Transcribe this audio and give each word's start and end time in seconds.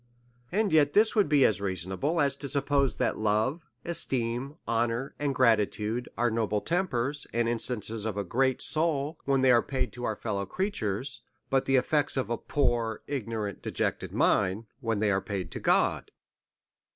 And 0.51 0.73
yet 0.73 0.93
this 0.93 1.13
would 1.15 1.29
be 1.29 1.45
as 1.45 1.61
reasonable 1.61 2.19
as 2.21 2.35
to 2.37 2.47
suppose 2.49 2.97
that 2.97 3.19
love, 3.19 3.69
esteem, 3.85 4.55
honour, 4.67 5.13
and 5.19 5.35
gratitude, 5.35 6.09
are 6.17 6.31
noble 6.31 6.59
tempers, 6.59 7.27
and 7.35 7.47
instances 7.47 8.03
of 8.07 8.17
a 8.17 8.23
great 8.23 8.63
soul, 8.63 9.19
when 9.25 9.41
they 9.41 9.51
are 9.51 9.61
paid 9.61 9.93
to 9.93 10.03
our 10.05 10.15
fellow 10.15 10.47
creatures; 10.47 11.21
but 11.51 11.65
the 11.65 11.75
effects 11.75 12.17
of 12.17 12.31
a 12.31 12.37
poor, 12.39 13.03
ignorant, 13.05 13.61
dejected 13.61 14.11
mind, 14.11 14.65
when 14.79 15.01
they 15.01 15.11
are 15.11 15.21
paid 15.21 15.51
to 15.51 15.59
God. 15.59 16.09